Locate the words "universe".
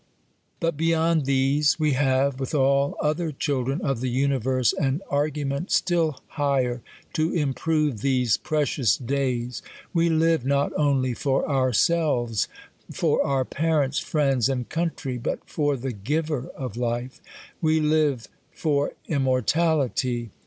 4.09-4.73